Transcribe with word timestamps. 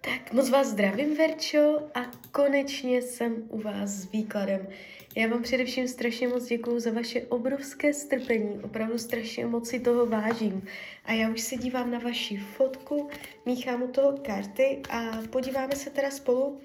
Tak 0.00 0.32
moc 0.32 0.50
vás 0.50 0.66
zdravím, 0.66 1.16
Verčo, 1.16 1.88
a 1.94 2.00
konečně 2.32 3.02
jsem 3.02 3.34
u 3.48 3.60
vás 3.60 3.90
s 3.90 4.12
výkladem. 4.12 4.68
Já 5.16 5.28
vám 5.28 5.42
především 5.42 5.88
strašně 5.88 6.28
moc 6.28 6.46
děkuju 6.46 6.80
za 6.80 6.90
vaše 6.90 7.22
obrovské 7.22 7.94
strpení, 7.94 8.60
opravdu 8.62 8.98
strašně 8.98 9.46
moc 9.46 9.68
si 9.68 9.80
toho 9.80 10.06
vážím. 10.06 10.66
A 11.04 11.12
já 11.12 11.30
už 11.30 11.40
se 11.40 11.56
dívám 11.56 11.90
na 11.90 11.98
vaši 11.98 12.36
fotku, 12.36 13.08
míchám 13.46 13.82
u 13.82 13.88
toho 13.88 14.18
karty 14.22 14.82
a 14.90 15.10
podíváme 15.30 15.76
se 15.76 15.90
teda 15.90 16.10
spolu, 16.10 16.60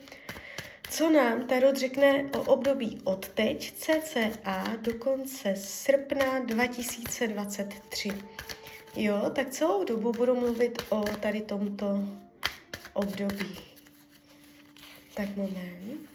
co 0.90 1.10
nám 1.10 1.48
Tarot 1.48 1.78
řekne 1.78 2.30
o 2.38 2.42
období 2.42 3.02
od 3.04 3.30
teď, 3.30 3.74
cca, 3.74 4.64
do 4.82 4.94
konce 4.94 5.56
srpna 5.56 6.40
2023. 6.40 8.10
Jo, 8.96 9.32
tak 9.36 9.50
celou 9.50 9.84
dobu 9.84 10.12
budu 10.12 10.36
mluvit 10.36 10.84
o 10.90 11.04
tady 11.20 11.42
tomto 11.42 12.00
období. 12.94 13.58
Tak 15.16 15.36
moment. 15.36 16.14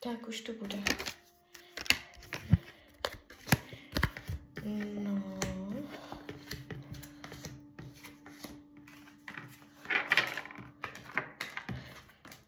Tak 0.00 0.28
už 0.28 0.40
to 0.40 0.52
bude. 0.52 0.78
No. 4.64 5.22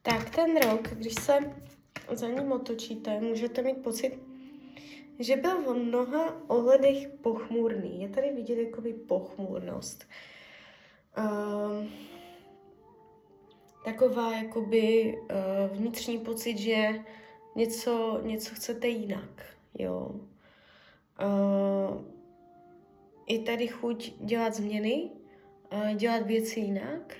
Tak 0.02 0.30
ten 0.54 0.70
rok, 0.70 0.88
když 0.88 1.14
se 1.14 1.38
za 2.12 2.28
ním 2.28 2.52
otočíte, 2.52 3.20
můžete 3.20 3.62
mít 3.62 3.82
pocit, 3.82 4.18
že 5.18 5.36
byl 5.36 5.62
v 5.62 5.74
mnoha 5.74 6.50
ohledech 6.50 7.08
pochmurný. 7.08 8.02
Je 8.02 8.08
tady 8.08 8.32
vidět 8.32 8.62
jakoby 8.62 8.92
pochmurnost. 8.92 10.04
Uh, 11.18 11.84
taková 13.84 14.36
jakoby 14.36 15.18
uh, 15.18 15.76
vnitřní 15.76 16.18
pocit, 16.18 16.58
že 16.58 16.88
něco, 17.56 18.20
něco 18.22 18.54
chcete 18.54 18.88
jinak, 18.88 19.44
jo. 19.78 20.10
Uh, 21.22 22.04
je 23.28 23.38
tady 23.38 23.68
chuť 23.68 24.12
dělat 24.20 24.54
změny, 24.54 25.10
uh, 25.72 25.94
dělat 25.94 26.26
věci 26.26 26.60
jinak. 26.60 27.16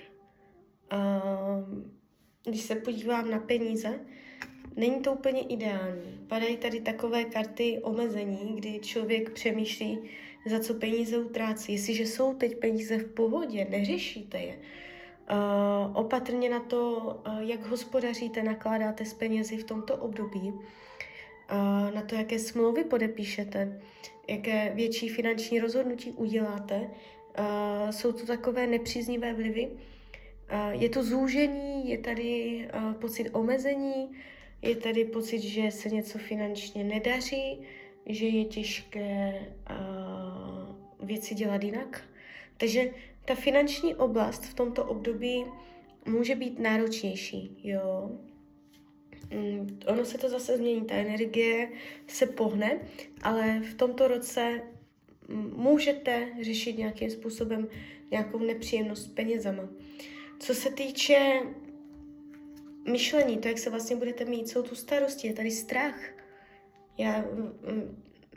Uh, 0.93 2.00
když 2.43 2.61
se 2.61 2.75
podívám 2.75 3.31
na 3.31 3.39
peníze, 3.39 3.99
není 4.75 4.99
to 4.99 5.13
úplně 5.13 5.41
ideální. 5.41 6.25
Padají 6.27 6.57
tady 6.57 6.81
takové 6.81 7.23
karty 7.23 7.79
omezení, 7.83 8.55
kdy 8.55 8.79
člověk 8.79 9.29
přemýšlí, 9.29 9.99
za 10.45 10.59
co 10.59 10.73
peníze 10.73 11.17
utrácí. 11.17 11.73
Jestliže 11.73 12.03
jsou 12.03 12.33
teď 12.33 12.57
peníze 12.57 12.97
v 12.97 13.13
pohodě, 13.13 13.67
neřešíte 13.69 14.37
je, 14.37 14.59
Uh, 15.31 15.97
opatrně 15.97 16.49
na 16.49 16.59
to, 16.59 16.97
uh, 17.27 17.39
jak 17.39 17.65
hospodaříte, 17.65 18.43
nakládáte 18.43 19.05
s 19.05 19.13
penězi 19.13 19.57
v 19.57 19.63
tomto 19.63 19.95
období, 19.97 20.39
uh, 20.39 20.61
na 21.93 22.01
to, 22.01 22.15
jaké 22.15 22.39
smlouvy 22.39 22.83
podepíšete, 22.83 23.81
jaké 24.27 24.71
větší 24.75 25.09
finanční 25.09 25.59
rozhodnutí 25.59 26.11
uděláte. 26.11 26.89
Jsou 27.89 28.11
to 28.11 28.25
takové 28.25 28.67
nepříznivé 28.67 29.33
vlivy. 29.33 29.69
Uh, 30.51 30.81
je 30.81 30.89
to 30.89 31.03
zúžení, 31.03 31.89
je 31.89 31.97
tady 31.97 32.67
uh, 32.75 32.93
pocit 32.93 33.29
omezení, 33.29 34.11
je 34.61 34.75
tady 34.75 35.05
pocit, 35.05 35.39
že 35.41 35.71
se 35.71 35.89
něco 35.89 36.17
finančně 36.17 36.83
nedaří, 36.83 37.61
že 38.05 38.25
je 38.25 38.45
těžké 38.45 39.33
uh, 39.69 41.07
věci 41.07 41.35
dělat 41.35 41.63
jinak. 41.63 42.03
Takže 42.57 42.91
ta 43.25 43.35
finanční 43.35 43.95
oblast 43.95 44.45
v 44.45 44.53
tomto 44.53 44.85
období 44.85 45.45
může 46.05 46.35
být 46.35 46.59
náročnější, 46.59 47.57
jo. 47.63 48.11
Mm, 49.33 49.79
ono 49.87 50.05
se 50.05 50.17
to 50.17 50.29
zase 50.29 50.57
změní, 50.57 50.85
ta 50.85 50.95
energie 50.95 51.69
se 52.07 52.25
pohne, 52.25 52.79
ale 53.21 53.59
v 53.59 53.73
tomto 53.73 54.07
roce 54.07 54.61
můžete 55.55 56.27
řešit 56.41 56.77
nějakým 56.77 57.09
způsobem 57.09 57.67
nějakou 58.11 58.39
nepříjemnost 58.39 59.03
s 59.03 59.07
penězama. 59.07 59.69
Co 60.41 60.55
se 60.55 60.69
týče 60.69 61.41
myšlení, 62.91 63.37
to, 63.37 63.47
jak 63.47 63.57
se 63.57 63.69
vlastně 63.69 63.95
budete 63.95 64.25
mít, 64.25 64.49
jsou 64.49 64.63
tu 64.63 64.75
starosti, 64.75 65.27
je 65.27 65.33
tady 65.33 65.51
strach. 65.51 65.99
Já 66.97 67.25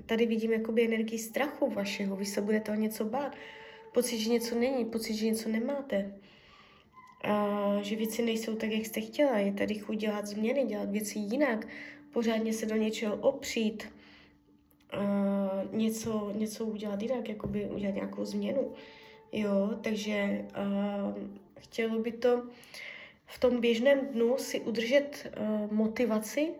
tady 0.06 0.26
vidím 0.26 0.52
jakoby 0.52 0.84
energii 0.84 1.18
strachu 1.18 1.70
vašeho, 1.70 2.16
vy 2.16 2.24
se 2.24 2.40
budete 2.40 2.72
o 2.72 2.74
něco 2.74 3.04
bát 3.04 3.36
pocit, 3.94 4.18
že 4.18 4.30
něco 4.30 4.54
není, 4.54 4.84
pocit, 4.84 5.14
že 5.14 5.26
něco 5.26 5.48
nemáte. 5.48 6.14
A 7.22 7.78
že 7.82 7.96
věci 7.96 8.22
nejsou 8.22 8.54
tak, 8.54 8.70
jak 8.70 8.86
jste 8.86 9.00
chtěla. 9.00 9.38
Je 9.38 9.52
tady 9.52 9.74
chuť 9.74 9.96
dělat 9.96 10.26
změny, 10.26 10.64
dělat 10.64 10.90
věci 10.90 11.18
jinak, 11.18 11.66
pořádně 12.12 12.52
se 12.52 12.66
do 12.66 12.76
něčeho 12.76 13.16
opřít, 13.16 13.88
a 14.90 15.62
něco, 15.72 16.32
něco 16.34 16.64
udělat 16.64 17.02
jinak, 17.02 17.28
jakoby 17.28 17.64
udělat 17.64 17.94
nějakou 17.94 18.24
změnu. 18.24 18.72
Jo, 19.32 19.70
takže 19.82 20.44
chtělo 21.64 21.98
by 21.98 22.12
to 22.12 22.42
v 23.26 23.38
tom 23.38 23.60
běžném 23.60 24.00
dnu 24.00 24.38
si 24.38 24.60
udržet 24.60 25.32
uh, 25.38 25.72
motivaci, 25.72 26.50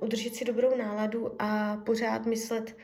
udržet 0.00 0.34
si 0.34 0.44
dobrou 0.44 0.76
náladu 0.76 1.34
a 1.38 1.76
pořád 1.76 2.26
myslet 2.26 2.76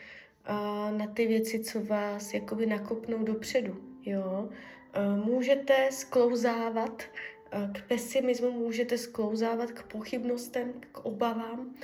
uh, 0.51 0.99
na 0.99 1.07
ty 1.07 1.27
věci, 1.27 1.61
co 1.61 1.81
vás 1.81 2.35
jakoby 2.35 2.67
nakopnou 2.67 3.25
dopředu 3.25 3.95
jo. 4.07 4.49
Eh, 4.93 5.17
můžete 5.17 5.89
sklouzávat 5.91 7.03
eh, 7.03 7.71
k 7.73 7.89
pesimismu, 7.89 8.51
můžete 8.51 8.99
sklouzávat 8.99 9.73
k 9.73 9.83
pochybnostem, 9.83 10.73
k 10.93 10.99
obavám. 10.99 11.75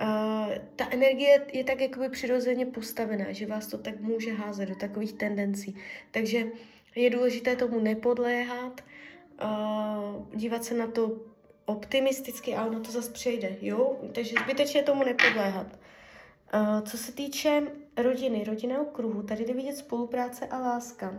Uh, 0.00 0.54
ta 0.76 0.88
energie 0.90 1.46
je 1.52 1.64
tak 1.64 1.80
jakoby 1.80 2.08
přirozeně 2.08 2.66
postavená, 2.66 3.32
že 3.32 3.46
vás 3.46 3.66
to 3.66 3.78
tak 3.78 4.00
může 4.00 4.32
házet 4.32 4.68
do 4.68 4.74
takových 4.74 5.12
tendencí. 5.12 5.76
Takže 6.10 6.46
je 6.94 7.10
důležité 7.10 7.56
tomu 7.56 7.80
nepodléhat, 7.80 8.84
uh, 9.42 10.26
dívat 10.34 10.64
se 10.64 10.74
na 10.74 10.86
to 10.86 11.16
optimisticky 11.66 12.56
a 12.56 12.66
ono 12.66 12.80
to 12.80 12.90
zase 12.90 13.12
přejde, 13.12 13.56
jo? 13.60 13.96
Takže 14.12 14.34
zbytečně 14.44 14.82
tomu 14.82 15.04
nepodléhat. 15.04 15.66
Uh, 15.66 16.80
co 16.80 16.98
se 16.98 17.12
týče 17.12 17.62
rodiny, 17.96 18.44
rodinného 18.44 18.84
kruhu, 18.84 19.22
tady 19.22 19.44
jde 19.44 19.54
vidět 19.54 19.76
spolupráce 19.76 20.46
a 20.46 20.58
láska 20.58 21.14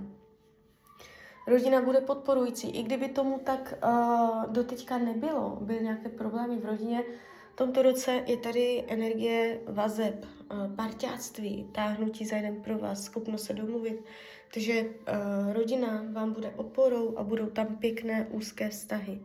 rodina 1.49 1.81
bude 1.81 2.01
podporující. 2.01 2.69
I 2.69 2.83
kdyby 2.83 3.09
tomu 3.09 3.39
tak 3.39 3.73
uh, 3.83 4.45
doteďka 4.53 4.97
nebylo, 4.97 5.57
byly 5.61 5.83
nějaké 5.83 6.09
problémy 6.09 6.57
v 6.57 6.65
rodině, 6.65 7.03
v 7.53 7.55
tomto 7.55 7.81
roce 7.81 8.23
je 8.25 8.37
tady 8.37 8.83
energie 8.87 9.59
vazeb, 9.67 10.25
parťáctví, 10.75 11.69
táhnutí 11.71 12.25
za 12.25 12.35
jeden 12.35 12.61
pro 12.61 12.77
vás, 12.77 13.03
schopnost 13.03 13.43
se 13.43 13.53
domluvit. 13.53 14.03
Takže 14.53 14.81
uh, 14.81 15.53
rodina 15.53 16.05
vám 16.11 16.33
bude 16.33 16.49
oporou 16.49 17.17
a 17.17 17.23
budou 17.23 17.45
tam 17.45 17.75
pěkné 17.75 18.27
úzké 18.31 18.69
vztahy. 18.69 19.19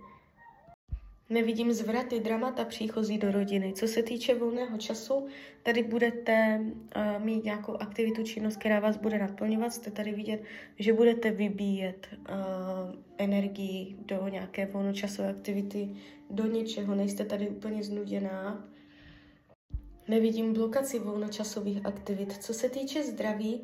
Nevidím 1.30 1.72
zvraty, 1.72 2.20
dramata 2.20 2.64
příchozí 2.64 3.18
do 3.18 3.32
rodiny. 3.32 3.72
Co 3.72 3.88
se 3.88 4.02
týče 4.02 4.34
volného 4.34 4.78
času, 4.78 5.26
tady 5.62 5.82
budete 5.82 6.60
uh, 6.60 7.24
mít 7.24 7.44
nějakou 7.44 7.76
aktivitu, 7.76 8.22
činnost, 8.22 8.56
která 8.56 8.80
vás 8.80 8.96
bude 8.96 9.18
naplňovat. 9.18 9.72
Jste 9.72 9.90
tady 9.90 10.12
vidět, 10.12 10.42
že 10.78 10.92
budete 10.92 11.30
vybíjet 11.30 12.06
uh, 12.12 12.26
energii 13.18 13.96
do 14.06 14.28
nějaké 14.28 14.66
volnočasové 14.66 15.30
aktivity, 15.30 15.90
do 16.30 16.46
něčeho. 16.46 16.94
Nejste 16.94 17.24
tady 17.24 17.48
úplně 17.48 17.82
znuděná. 17.82 18.68
Nevidím 20.08 20.52
blokaci 20.52 20.98
volnočasových 20.98 21.86
aktivit. 21.86 22.42
Co 22.42 22.54
se 22.54 22.68
týče 22.68 23.04
zdraví, 23.04 23.60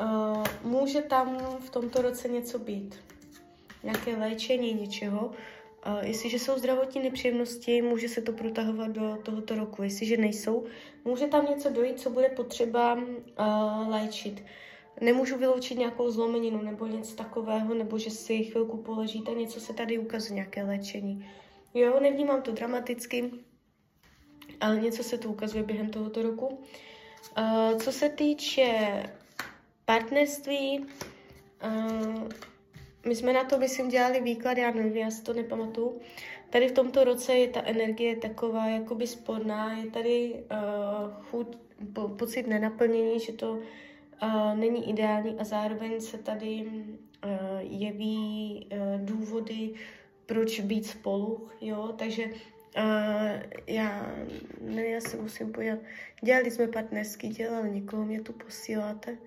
uh, 0.00 0.44
může 0.62 1.02
tam 1.02 1.38
v 1.60 1.70
tomto 1.70 2.02
roce 2.02 2.28
něco 2.28 2.58
být. 2.58 2.94
Nějaké 3.82 4.16
léčení 4.16 4.74
něčeho, 4.74 5.30
jestliže 6.00 6.38
jsou 6.38 6.58
zdravotní 6.58 7.02
nepříjemnosti, 7.02 7.82
může 7.82 8.08
se 8.08 8.22
to 8.22 8.32
protahovat 8.32 8.90
do 8.90 9.18
tohoto 9.22 9.54
roku. 9.54 9.82
Jestliže 9.82 10.16
nejsou, 10.16 10.64
může 11.04 11.26
tam 11.26 11.46
něco 11.46 11.70
dojít, 11.70 12.00
co 12.00 12.10
bude 12.10 12.28
potřeba 12.28 12.94
uh, 12.94 13.88
léčit. 13.88 14.42
Nemůžu 15.00 15.38
vyloučit 15.38 15.78
nějakou 15.78 16.10
zlomeninu 16.10 16.62
nebo 16.62 16.86
něco 16.86 17.16
takového, 17.16 17.74
nebo 17.74 17.98
že 17.98 18.10
si 18.10 18.44
chvilku 18.44 18.76
poležíte, 18.76 19.30
něco 19.30 19.60
se 19.60 19.72
tady 19.74 19.98
ukazuje, 19.98 20.34
nějaké 20.34 20.62
léčení. 20.62 21.30
Jo, 21.74 22.00
nevnímám 22.00 22.42
to 22.42 22.52
dramaticky, 22.52 23.30
ale 24.60 24.80
něco 24.80 25.02
se 25.02 25.18
to 25.18 25.28
ukazuje 25.28 25.62
během 25.64 25.90
tohoto 25.90 26.22
roku. 26.22 26.46
Uh, 27.38 27.78
co 27.78 27.92
se 27.92 28.08
týče 28.08 29.02
partnerství, 29.84 30.86
uh, 31.64 32.28
my 33.06 33.16
jsme 33.16 33.32
na 33.32 33.44
to, 33.44 33.58
myslím, 33.58 33.88
dělali 33.88 34.20
výklad, 34.20 34.58
já 34.58 34.70
nevím, 34.70 34.96
já 34.96 35.10
si 35.10 35.22
to 35.22 35.32
nepamatuju. 35.32 36.00
Tady 36.50 36.68
v 36.68 36.72
tomto 36.72 37.04
roce 37.04 37.34
je 37.34 37.48
ta 37.48 37.62
energie 37.64 38.16
taková 38.16 38.66
jakoby 38.66 39.06
sporná, 39.06 39.72
je 39.72 39.90
tady 39.90 40.34
uh, 40.34 41.24
chuť, 41.24 41.56
po, 41.92 42.08
pocit 42.08 42.46
nenaplnění, 42.46 43.20
že 43.20 43.32
to 43.32 43.52
uh, 43.52 44.54
není 44.54 44.90
ideální 44.90 45.36
a 45.38 45.44
zároveň 45.44 46.00
se 46.00 46.18
tady 46.18 46.66
uh, 46.66 47.30
jeví 47.60 48.66
uh, 48.72 49.00
důvody, 49.06 49.74
proč 50.26 50.60
být 50.60 50.86
spolu, 50.86 51.48
jo, 51.60 51.94
takže 51.98 52.30
já, 53.66 54.14
ne, 54.60 54.86
já 54.86 55.00
si 55.00 55.16
musím 55.16 55.52
podívat, 55.52 55.78
dělali 56.22 56.50
jsme 56.50 56.68
partnerský, 56.68 57.28
dělali 57.28 57.70
někoho, 57.70 58.04
mě 58.04 58.20
tu 58.20 58.32
posíláte, 58.32 59.18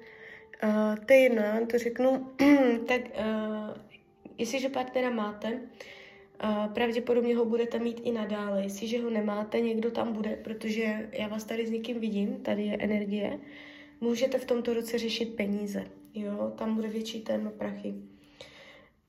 uh, 0.63 0.95
to 1.05 1.13
je 1.13 1.19
jedno, 1.19 1.41
já 1.41 1.53
vám 1.53 1.67
to 1.67 1.77
řeknu, 1.77 2.31
tak 2.87 3.01
uh, 3.01 3.77
jestliže 4.37 4.69
partnera 4.69 5.09
máte, 5.09 5.53
uh, 5.53 6.73
pravděpodobně 6.73 7.35
ho 7.35 7.45
budete 7.45 7.79
mít 7.79 8.01
i 8.03 8.11
nadále, 8.11 8.63
jestliže 8.63 9.01
ho 9.01 9.09
nemáte, 9.09 9.61
někdo 9.61 9.91
tam 9.91 10.13
bude, 10.13 10.35
protože 10.35 11.09
já 11.11 11.27
vás 11.27 11.43
tady 11.43 11.67
s 11.67 11.71
někým 11.71 11.99
vidím, 11.99 12.35
tady 12.35 12.63
je 12.63 12.77
energie, 12.79 13.39
můžete 14.01 14.37
v 14.37 14.45
tomto 14.45 14.73
roce 14.73 14.97
řešit 14.97 15.35
peníze, 15.35 15.85
jo, 16.13 16.53
tam 16.57 16.75
bude 16.75 16.87
větší 16.87 17.21
téma 17.21 17.51
prachy. 17.51 17.93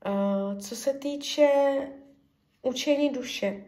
Uh, 0.05 0.59
co 0.59 0.75
se 0.75 0.93
týče 0.93 1.49
učení 2.61 3.09
duše, 3.09 3.63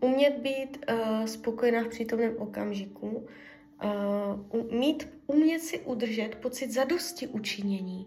umět 0.00 0.38
být 0.38 0.86
uh, 0.90 1.24
spokojená 1.24 1.84
v 1.84 1.88
přítomném 1.88 2.36
okamžiku, 2.38 3.26
uh, 3.84 4.72
mít, 4.72 5.08
umět 5.26 5.60
si 5.60 5.78
udržet 5.78 6.34
pocit 6.34 6.70
zadosti 6.70 7.26
učinění, 7.26 8.06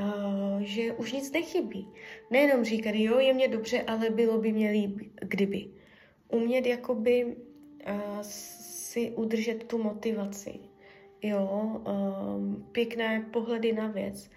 uh, 0.00 0.60
že 0.60 0.92
už 0.92 1.12
nic 1.12 1.32
nechybí. 1.32 1.88
Nejenom 2.30 2.64
říkat, 2.64 2.94
jo, 2.94 3.18
je 3.18 3.34
mě 3.34 3.48
dobře, 3.48 3.82
ale 3.82 4.10
bylo 4.10 4.38
by 4.38 4.52
mě 4.52 4.70
líp, 4.70 4.98
kdyby. 5.20 5.66
Umět 6.28 6.66
jakoby 6.66 7.24
uh, 7.24 8.20
si 8.20 9.10
udržet 9.10 9.64
tu 9.64 9.82
motivaci, 9.82 10.54
jo, 11.22 11.80
uh, 11.86 12.62
pěkné 12.72 13.26
pohledy 13.32 13.72
na 13.72 13.86
věc. 13.86 14.30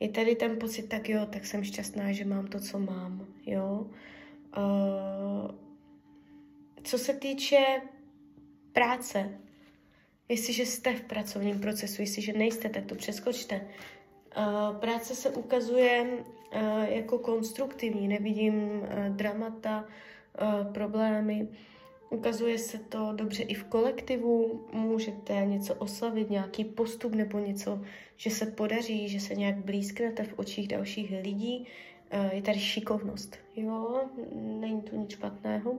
Je 0.00 0.08
tady 0.08 0.36
ten 0.36 0.58
pocit, 0.58 0.82
tak 0.82 1.08
jo, 1.08 1.26
tak 1.30 1.46
jsem 1.46 1.64
šťastná, 1.64 2.12
že 2.12 2.24
mám 2.24 2.46
to, 2.46 2.60
co 2.60 2.78
mám, 2.78 3.26
jo. 3.46 3.86
Uh, 4.56 5.63
co 6.84 6.98
se 6.98 7.14
týče 7.14 7.66
práce, 8.72 9.38
jestliže 10.28 10.66
jste 10.66 10.94
v 10.94 11.02
pracovním 11.02 11.60
procesu, 11.60 12.02
jestliže 12.02 12.32
nejste, 12.32 12.68
tak 12.68 12.84
to 12.86 12.94
přeskočte. 12.94 13.68
Uh, 14.36 14.76
práce 14.76 15.14
se 15.14 15.30
ukazuje 15.30 16.02
uh, 16.02 16.84
jako 16.84 17.18
konstruktivní, 17.18 18.08
nevidím 18.08 18.54
uh, 18.54 19.16
dramata, 19.16 19.84
problémy. 20.72 21.48
Ukazuje 22.10 22.58
se 22.58 22.78
to 22.78 23.12
dobře 23.12 23.42
i 23.42 23.54
v 23.54 23.64
kolektivu, 23.64 24.66
můžete 24.72 25.34
něco 25.34 25.74
oslavit, 25.74 26.30
nějaký 26.30 26.64
postup 26.64 27.14
nebo 27.14 27.38
něco, 27.38 27.80
že 28.16 28.30
se 28.30 28.46
podaří, 28.46 29.08
že 29.08 29.20
se 29.20 29.34
nějak 29.34 29.56
blízknete 29.56 30.22
v 30.22 30.38
očích 30.38 30.68
dalších 30.68 31.10
lidí. 31.22 31.66
Je 32.32 32.42
tady 32.42 32.58
šikovnost, 32.58 33.36
jo, 33.56 34.04
není 34.34 34.82
tu 34.82 34.96
nic 34.96 35.10
špatného. 35.10 35.78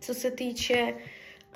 Co 0.00 0.14
se 0.14 0.30
týče 0.30 0.94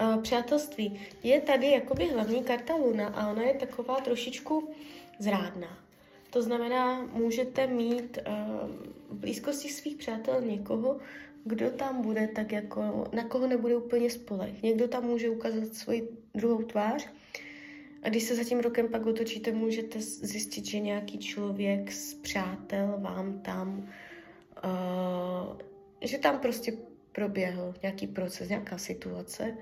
uh, 0.01 0.23
přátelství, 0.23 1.01
je 1.23 1.41
tady 1.41 1.71
jakoby 1.71 2.09
hlavní 2.09 2.45
karta 2.45 2.77
Luna 2.77 3.09
a 3.09 3.31
ona 3.31 3.43
je 3.43 3.55
taková 3.55 4.01
trošičku 4.01 4.71
zrádná. 5.19 5.79
To 6.31 6.43
znamená, 6.43 7.03
můžete 7.13 7.67
mít 7.67 8.19
uh, 8.19 8.35
v 9.09 9.15
blízkosti 9.15 9.69
svých 9.69 9.97
přátel 9.97 10.41
někoho, 10.41 10.99
kdo 11.45 11.71
tam 11.71 12.03
bude 12.03 12.29
tak 12.29 12.53
jako, 12.53 13.05
na 13.13 13.25
koho 13.25 13.47
nebude 13.47 13.77
úplně 13.77 14.11
spolech. 14.11 14.63
Někdo 14.63 14.89
tam 14.89 15.05
může 15.05 15.31
ukázat 15.31 15.75
svoji 15.75 16.09
druhou 16.35 16.63
tvář 16.63 17.09
a 18.03 18.09
když 18.09 18.23
se 18.23 18.35
za 18.35 18.45
tím 18.45 18.61
rokem 18.61 18.89
pak 18.89 19.07
otočíte, 19.07 19.53
můžete 19.53 20.01
zjistit, 20.01 20.67
že 20.67 20.81
nějaký 20.81 21.19
člověk 21.19 21.93
z 21.93 22.15
přátel 22.15 22.95
vám 22.99 23.39
tam, 23.39 23.89
uh, 24.65 25.57
že 26.01 26.19
tam 26.19 26.39
prostě 26.39 26.73
proběhl 27.13 27.75
nějaký 27.83 28.07
proces, 28.07 28.49
nějaká 28.49 28.79
situace, 28.79 29.57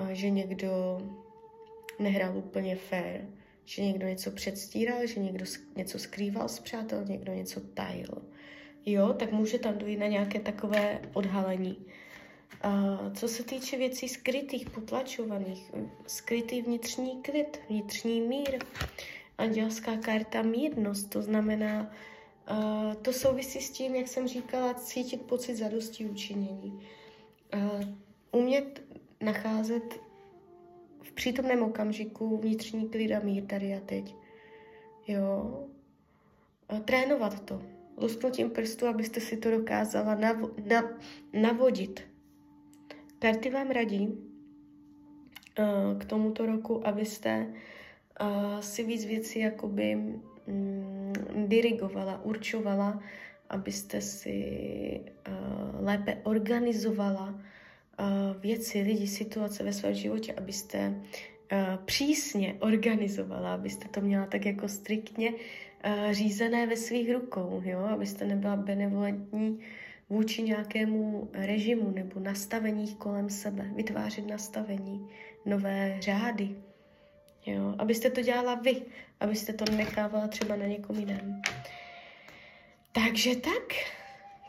uh, 0.00 0.08
že 0.08 0.30
někdo 0.30 1.00
nehrál 1.98 2.36
úplně 2.36 2.76
fair, 2.76 3.20
že 3.64 3.82
někdo 3.82 4.06
něco 4.06 4.30
předstíral, 4.30 5.06
že 5.06 5.20
někdo 5.20 5.44
něco 5.76 5.98
skrýval 5.98 6.48
z 6.48 6.58
přátel, 6.60 7.04
někdo 7.04 7.32
něco 7.32 7.60
tajil 7.60 8.22
jo, 8.86 9.12
tak 9.12 9.32
může 9.32 9.58
tam 9.58 9.78
dojít 9.78 9.96
na 9.96 10.06
nějaké 10.06 10.40
takové 10.40 11.00
odhalení. 11.12 11.86
A 12.62 12.98
co 13.14 13.28
se 13.28 13.44
týče 13.44 13.78
věcí 13.78 14.08
skrytých, 14.08 14.70
potlačovaných, 14.70 15.70
skrytý 16.06 16.62
vnitřní 16.62 17.22
klid, 17.22 17.60
vnitřní 17.68 18.20
mír, 18.20 18.58
andělská 19.38 19.96
karta 19.96 20.42
mírnost, 20.42 21.10
to 21.10 21.22
znamená, 21.22 21.90
to 23.02 23.12
souvisí 23.12 23.60
s 23.60 23.70
tím, 23.70 23.94
jak 23.94 24.08
jsem 24.08 24.28
říkala, 24.28 24.74
cítit 24.74 25.22
pocit 25.22 25.56
zadosti 25.56 26.06
učinění. 26.06 26.86
Uh, 27.54 27.84
umět 28.32 28.82
nacházet 29.20 30.00
v 31.02 31.12
přítomném 31.12 31.62
okamžiku 31.62 32.36
vnitřní 32.36 32.88
klid 32.88 33.14
a 33.14 33.20
mír 33.20 33.44
tady 33.46 33.74
a 33.74 33.80
teď. 33.80 34.14
Jo. 35.06 35.60
Uh, 36.72 36.78
trénovat 36.78 37.40
to 37.40 37.62
lusknutím 37.96 38.50
prstu, 38.50 38.86
abyste 38.86 39.20
si 39.20 39.36
to 39.36 39.50
dokázala 39.50 40.16
navo- 40.16 40.52
na- 40.66 40.98
navodit. 41.32 42.00
Karty 43.18 43.50
vám 43.50 43.70
radí 43.70 44.18
k 45.98 46.04
tomuto 46.04 46.46
roku, 46.46 46.86
abyste 46.86 47.54
si 48.60 48.82
víc 48.82 49.04
věcí 49.04 49.38
jakoby 49.38 50.14
dirigovala, 51.46 52.24
určovala, 52.24 53.02
abyste 53.48 54.00
si 54.00 55.00
uh, 55.28 55.84
lépe 55.84 56.18
organizovala 56.22 57.28
uh, 57.28 58.40
věci, 58.40 58.80
lidi, 58.80 59.06
situace 59.06 59.64
ve 59.64 59.72
svém 59.72 59.94
životě, 59.94 60.32
abyste 60.32 60.88
uh, 60.88 61.58
přísně 61.84 62.54
organizovala, 62.60 63.54
abyste 63.54 63.88
to 63.88 64.00
měla 64.00 64.26
tak 64.26 64.46
jako 64.46 64.68
striktně 64.68 65.32
Eh, 65.86 66.14
řízené 66.14 66.66
ve 66.66 66.76
svých 66.76 67.12
rukou, 67.12 67.62
jo? 67.64 67.78
abyste 67.78 68.24
nebyla 68.24 68.56
benevolentní 68.56 69.58
vůči 70.10 70.42
nějakému 70.42 71.28
režimu 71.32 71.90
nebo 71.90 72.20
nastavení 72.20 72.94
kolem 72.94 73.30
sebe, 73.30 73.70
vytvářet 73.76 74.26
nastavení, 74.26 75.08
nové 75.46 75.96
řády. 76.00 76.56
Jo? 77.46 77.74
Abyste 77.78 78.10
to 78.10 78.22
dělala 78.22 78.54
vy, 78.54 78.82
abyste 79.20 79.52
to 79.52 79.64
nechávala 79.64 80.28
třeba 80.28 80.56
na 80.56 80.66
někom 80.66 80.98
jiném. 80.98 81.42
Takže 82.92 83.36
tak, 83.36 83.74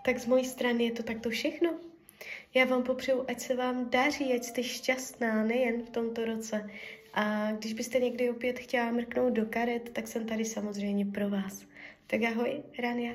tak 0.06 0.18
z 0.18 0.26
mojí 0.26 0.46
strany 0.46 0.84
je 0.84 0.92
to 0.92 1.04
takto 1.04 1.30
všechno. 1.30 1.74
Já 2.54 2.66
vám 2.66 2.84
popřeju, 2.84 3.26
ať 3.28 3.40
se 3.40 3.56
vám 3.56 3.90
daří, 3.90 4.34
ať 4.34 4.44
jste 4.44 4.64
šťastná 4.64 5.44
nejen 5.44 5.84
v 5.84 5.90
tomto 5.90 6.26
roce, 6.26 6.70
a 7.14 7.52
když 7.52 7.74
byste 7.74 8.00
někdy 8.00 8.30
opět 8.30 8.60
chtěla 8.60 8.92
mrknout 8.92 9.34
do 9.34 9.46
karet, 9.46 9.90
tak 9.90 10.08
jsem 10.08 10.26
tady 10.26 10.46
samozřejmě 10.46 11.06
pro 11.06 11.30
vás. 11.30 11.66
Tak 12.08 12.24
ahoj, 12.24 12.64
Rania. 12.80 13.14